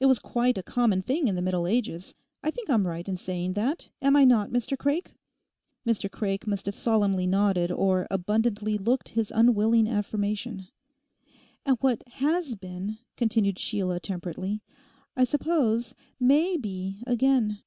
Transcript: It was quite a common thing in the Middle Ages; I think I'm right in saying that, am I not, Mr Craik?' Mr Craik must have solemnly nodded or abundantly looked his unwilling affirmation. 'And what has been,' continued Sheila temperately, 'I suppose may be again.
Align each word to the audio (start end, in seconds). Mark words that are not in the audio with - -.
It 0.00 0.06
was 0.06 0.18
quite 0.18 0.56
a 0.56 0.62
common 0.62 1.02
thing 1.02 1.28
in 1.28 1.34
the 1.34 1.42
Middle 1.42 1.66
Ages; 1.66 2.14
I 2.42 2.50
think 2.50 2.70
I'm 2.70 2.86
right 2.86 3.06
in 3.06 3.18
saying 3.18 3.52
that, 3.52 3.90
am 4.00 4.16
I 4.16 4.24
not, 4.24 4.48
Mr 4.48 4.74
Craik?' 4.78 5.14
Mr 5.86 6.10
Craik 6.10 6.46
must 6.46 6.64
have 6.64 6.74
solemnly 6.74 7.26
nodded 7.26 7.70
or 7.70 8.06
abundantly 8.10 8.78
looked 8.78 9.10
his 9.10 9.30
unwilling 9.30 9.86
affirmation. 9.86 10.68
'And 11.66 11.76
what 11.82 12.02
has 12.08 12.54
been,' 12.54 12.96
continued 13.18 13.58
Sheila 13.58 14.00
temperately, 14.00 14.62
'I 15.14 15.24
suppose 15.24 15.94
may 16.18 16.56
be 16.56 17.02
again. 17.06 17.60